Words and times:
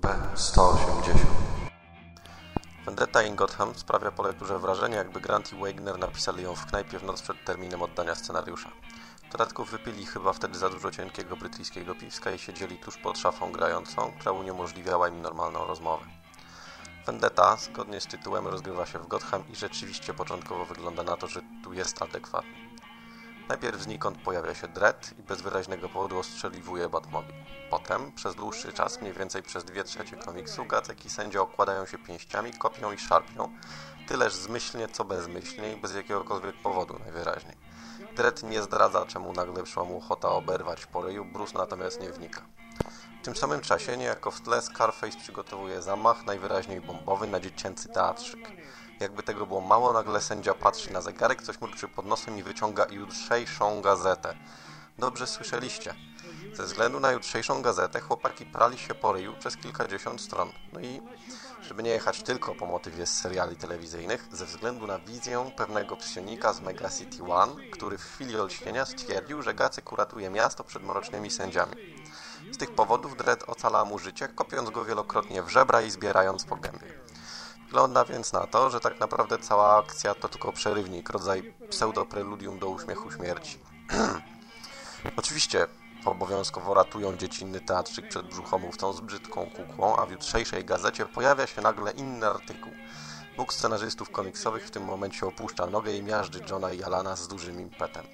B180 0.00 1.14
Vendetta 2.84 3.22
in 3.22 3.36
Gotham 3.36 3.74
sprawia 3.74 4.10
po 4.10 4.22
lekturze 4.22 4.58
wrażenie, 4.58 4.96
jakby 4.96 5.20
Grant 5.20 5.52
i 5.52 5.56
Wagner 5.56 5.98
napisali 5.98 6.42
ją 6.42 6.54
w 6.54 6.66
knajpie 6.66 6.98
w 6.98 7.04
noc 7.04 7.22
przed 7.22 7.44
terminem 7.44 7.82
oddania 7.82 8.14
scenariusza. 8.14 8.70
W 9.28 9.32
dodatku 9.32 9.64
wypili 9.64 10.06
chyba 10.06 10.32
wtedy 10.32 10.58
za 10.58 10.70
dużo 10.70 10.90
cienkiego 10.90 11.36
brytyjskiego 11.36 11.94
piwska 11.94 12.30
i 12.30 12.38
siedzieli 12.38 12.78
tuż 12.78 12.96
pod 12.96 13.18
szafą 13.18 13.52
grającą, 13.52 14.12
która 14.18 14.32
uniemożliwiała 14.32 15.08
im 15.08 15.22
normalną 15.22 15.66
rozmowę. 15.66 16.04
Vendetta, 17.06 17.56
zgodnie 17.56 18.00
z 18.00 18.06
tytułem, 18.06 18.46
rozgrywa 18.46 18.86
się 18.86 18.98
w 18.98 19.08
Gotham 19.08 19.48
i 19.48 19.56
rzeczywiście 19.56 20.14
początkowo 20.14 20.64
wygląda 20.64 21.02
na 21.02 21.16
to, 21.16 21.26
że 21.28 21.40
tu 21.64 21.72
jest 21.72 22.02
adekwatny. 22.02 22.68
Najpierw 23.48 23.82
znikąd 23.82 24.18
pojawia 24.18 24.54
się 24.54 24.68
Dredd 24.68 25.18
i 25.18 25.22
bez 25.22 25.42
wyraźnego 25.42 25.88
powodu 25.88 26.18
ostrzeliwuje 26.18 26.88
Batmobil. 26.88 27.34
Potem, 27.70 28.12
przez 28.12 28.34
dłuższy 28.34 28.72
czas, 28.72 29.00
mniej 29.00 29.12
więcej 29.12 29.42
przez 29.42 29.64
dwie 29.64 29.84
trzecie 29.84 30.16
komiksu, 30.16 30.64
Gacek 30.64 31.04
i 31.06 31.10
sędzia 31.10 31.40
okładają 31.40 31.86
się 31.86 31.98
pięściami, 31.98 32.52
kopią 32.52 32.92
i 32.92 32.98
szarpią, 32.98 33.52
tyleż 34.08 34.34
zmyślnie, 34.34 34.88
co 34.88 35.04
bezmyślnie 35.04 35.72
i 35.72 35.76
bez 35.76 35.94
jakiegokolwiek 35.94 36.62
powodu 36.62 36.98
najwyraźniej. 36.98 37.56
Dredd 38.16 38.42
nie 38.42 38.62
zdradza, 38.62 39.06
czemu 39.06 39.32
nagle 39.32 39.62
przyszła 39.62 39.84
mu 39.84 39.98
ochota 39.98 40.28
oberwać 40.28 40.86
po 40.86 41.02
Bruce 41.32 41.58
natomiast 41.58 42.00
nie 42.00 42.12
wnika. 42.12 42.42
W 43.22 43.24
tym 43.24 43.36
samym 43.36 43.60
czasie, 43.60 43.96
niejako 43.96 44.30
w 44.30 44.40
tle, 44.40 44.62
Scarface 44.62 45.18
przygotowuje 45.18 45.82
zamach, 45.82 46.26
najwyraźniej 46.26 46.80
bombowy, 46.80 47.26
na 47.26 47.40
dziecięcy 47.40 47.88
teatrzyk. 47.88 48.48
Jakby 49.00 49.22
tego 49.22 49.46
było 49.46 49.60
mało, 49.60 49.92
nagle 49.92 50.20
sędzia 50.20 50.54
patrzy 50.54 50.92
na 50.92 51.00
zegarek, 51.00 51.42
coś 51.42 51.60
mruczy 51.60 51.88
pod 51.88 52.06
nosem 52.06 52.38
i 52.38 52.42
wyciąga 52.42 52.86
jutrzejszą 52.90 53.80
gazetę. 53.80 54.34
Dobrze 54.98 55.26
słyszeliście. 55.26 55.94
Ze 56.52 56.64
względu 56.64 57.00
na 57.00 57.12
jutrzejszą 57.12 57.62
gazetę 57.62 58.00
chłopaki 58.00 58.46
prali 58.46 58.78
się 58.78 58.94
po 58.94 59.12
ryju 59.12 59.34
przez 59.38 59.56
kilkadziesiąt 59.56 60.20
stron. 60.20 60.52
No 60.72 60.80
i 60.80 61.00
żeby 61.62 61.82
nie 61.82 61.90
jechać 61.90 62.22
tylko 62.22 62.54
po 62.54 62.66
motywie 62.66 63.06
z 63.06 63.16
seriali 63.16 63.56
telewizyjnych, 63.56 64.28
ze 64.32 64.46
względu 64.46 64.86
na 64.86 64.98
wizję 64.98 65.50
pewnego 65.56 65.96
psionika 65.96 66.52
z 66.52 66.60
Mega 66.60 66.90
City 66.90 67.24
One, 67.24 67.54
który 67.72 67.98
w 67.98 68.04
chwili 68.04 68.36
olśnienia 68.36 68.84
stwierdził, 68.84 69.42
że 69.42 69.54
Gacek 69.54 69.92
uratuje 69.92 70.30
miasto 70.30 70.64
przed 70.64 70.82
mrocznymi 70.82 71.30
sędziami. 71.30 71.76
Z 72.58 72.60
tych 72.60 72.74
powodów 72.74 73.16
Dredd 73.16 73.44
ocala 73.46 73.84
mu 73.84 73.98
życie, 73.98 74.28
kopiąc 74.28 74.70
go 74.70 74.84
wielokrotnie 74.84 75.42
w 75.42 75.48
żebra 75.48 75.82
i 75.82 75.90
zbierając 75.90 76.44
po 76.44 76.56
gębie. 76.56 76.92
Wygląda 77.66 78.04
więc 78.04 78.32
na 78.32 78.46
to, 78.46 78.70
że 78.70 78.80
tak 78.80 79.00
naprawdę 79.00 79.38
cała 79.38 79.78
akcja 79.78 80.14
to 80.14 80.28
tylko 80.28 80.52
przerywnik, 80.52 81.10
rodzaj 81.10 81.54
pseudopreludium 81.70 82.58
do 82.58 82.68
uśmiechu 82.68 83.12
śmierci. 83.12 83.58
Oczywiście 85.16 85.66
obowiązkowo 86.04 86.74
ratują 86.74 87.16
dziecinny 87.16 87.60
teatrzyk 87.60 88.08
przed 88.08 88.26
brzuchomówcą 88.26 88.92
z 88.92 89.00
brzydką 89.00 89.50
kukłą, 89.50 89.96
a 89.96 90.06
w 90.06 90.10
jutrzejszej 90.10 90.64
gazecie 90.64 91.06
pojawia 91.06 91.46
się 91.46 91.62
nagle 91.62 91.90
inny 91.90 92.26
artykuł. 92.26 92.72
Dwóch 93.34 93.52
scenarzystów 93.52 94.10
komiksowych 94.10 94.66
w 94.66 94.70
tym 94.70 94.84
momencie 94.84 95.26
opuszcza 95.26 95.66
nogę 95.66 95.92
i 95.94 96.02
miażdży 96.02 96.40
Johna 96.50 96.72
i 96.72 96.82
Alana 96.82 97.16
z 97.16 97.28
dużym 97.28 97.60
impetem. 97.60 98.04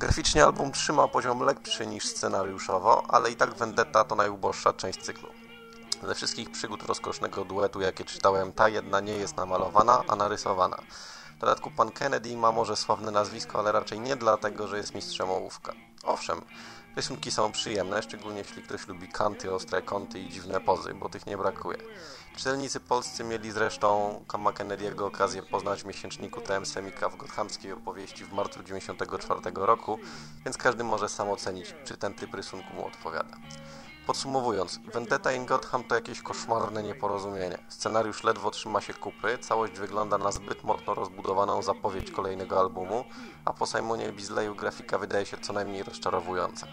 Graficznie 0.00 0.44
album 0.44 0.72
trzyma 0.72 1.08
poziom 1.08 1.40
lepszy 1.40 1.86
niż 1.86 2.04
scenariuszowo, 2.04 3.04
ale 3.08 3.30
i 3.30 3.36
tak 3.36 3.54
Vendetta 3.54 4.04
to 4.04 4.14
najuboższa 4.14 4.72
część 4.72 5.02
cyklu. 5.02 5.28
Ze 6.02 6.14
wszystkich 6.14 6.50
przygód 6.50 6.82
rozkosznego 6.82 7.44
duetu, 7.44 7.80
jakie 7.80 8.04
czytałem, 8.04 8.52
ta 8.52 8.68
jedna 8.68 9.00
nie 9.00 9.12
jest 9.12 9.36
namalowana, 9.36 10.02
a 10.08 10.16
narysowana. 10.16 10.76
W 11.40 11.48
dodatku 11.48 11.70
pan 11.70 11.90
Kennedy 11.90 12.36
ma 12.36 12.52
może 12.52 12.76
sławne 12.76 13.10
nazwisko, 13.10 13.58
ale 13.58 13.72
raczej 13.72 14.00
nie 14.00 14.16
dlatego, 14.16 14.68
że 14.68 14.76
jest 14.76 14.94
mistrzem 14.94 15.30
ołówka. 15.30 15.72
Owszem, 16.02 16.40
rysunki 16.96 17.30
są 17.30 17.52
przyjemne, 17.52 18.02
szczególnie 18.02 18.38
jeśli 18.38 18.62
ktoś 18.62 18.88
lubi 18.88 19.08
kanty, 19.08 19.54
ostre 19.54 19.82
kąty 19.82 20.18
i 20.18 20.28
dziwne 20.28 20.60
pozy, 20.60 20.94
bo 20.94 21.08
tych 21.08 21.26
nie 21.26 21.36
brakuje. 21.36 21.78
Czytelnicy 22.36 22.80
polscy 22.80 23.24
mieli 23.24 23.52
zresztą 23.52 24.20
Kama 24.28 24.50
Kennedy'ego 24.50 25.04
okazję 25.04 25.42
poznać 25.42 25.82
w 25.82 25.86
miesięczniku 25.86 26.40
TM 26.40 26.66
Semika 26.66 27.08
w 27.08 27.16
gothamskiej 27.16 27.72
opowieści 27.72 28.24
w 28.24 28.32
marcu 28.32 28.62
1994 28.62 29.66
roku, 29.66 29.98
więc 30.44 30.56
każdy 30.56 30.84
może 30.84 31.08
sam 31.08 31.30
ocenić, 31.30 31.74
czy 31.84 31.96
ten 31.96 32.14
typ 32.14 32.34
rysunku 32.34 32.74
mu 32.74 32.86
odpowiada. 32.86 33.36
Podsumowując, 34.06 34.80
Vendetta 34.94 35.32
in 35.32 35.46
Gotham 35.46 35.84
to 35.84 35.94
jakieś 35.94 36.22
koszmarne 36.22 36.82
nieporozumienie. 36.82 37.58
Scenariusz 37.68 38.24
ledwo 38.24 38.50
trzyma 38.50 38.80
się 38.80 38.94
kupy, 38.94 39.38
całość 39.38 39.72
wygląda 39.72 40.18
na 40.18 40.32
zbyt 40.32 40.64
mocno 40.64 40.94
rozbudowaną 40.94 41.62
zapowiedź 41.62 42.10
kolejnego 42.10 42.60
albumu, 42.60 43.04
a 43.44 43.52
po 43.52 43.66
Simonie 43.66 44.12
Bizleyu 44.12 44.54
grafika 44.54 44.98
wydaje 44.98 45.26
się 45.26 45.36
co 45.38 45.52
najmniej 45.52 45.82
rozczarowująca. 45.82 46.66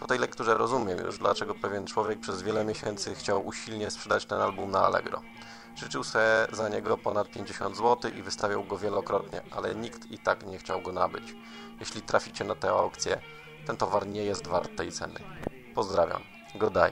Po 0.00 0.06
tej 0.06 0.18
lekturze 0.18 0.54
rozumiem 0.54 0.98
już, 0.98 1.18
dlaczego 1.18 1.54
pewien 1.54 1.86
człowiek 1.86 2.20
przez 2.20 2.42
wiele 2.42 2.64
miesięcy 2.64 3.14
chciał 3.14 3.46
usilnie 3.46 3.90
sprzedać 3.90 4.26
ten 4.26 4.40
album 4.40 4.70
na 4.70 4.80
Allegro. 4.80 5.22
Życzył 5.76 6.04
sobie 6.04 6.46
za 6.52 6.68
niego 6.68 6.98
ponad 6.98 7.30
50 7.30 7.76
zł 7.76 8.10
i 8.18 8.22
wystawiał 8.22 8.64
go 8.64 8.78
wielokrotnie, 8.78 9.42
ale 9.50 9.74
nikt 9.74 10.10
i 10.10 10.18
tak 10.18 10.46
nie 10.46 10.58
chciał 10.58 10.82
go 10.82 10.92
nabyć. 10.92 11.34
Jeśli 11.80 12.02
traficie 12.02 12.44
na 12.44 12.54
tę 12.54 12.70
aukcję, 12.70 13.20
ten 13.66 13.76
towar 13.76 14.06
nie 14.06 14.24
jest 14.24 14.46
wart 14.46 14.76
tej 14.76 14.92
ceny. 14.92 15.20
Pozdrawiam. 15.74 16.35
Godaj. 16.58 16.90